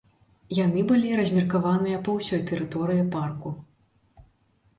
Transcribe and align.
Яны 0.59 0.81
былі 0.91 1.11
размеркаваныя 1.19 1.99
па 2.07 2.15
ўсёй 2.17 2.41
тэрыторыі 2.53 3.03
парку. 3.19 3.53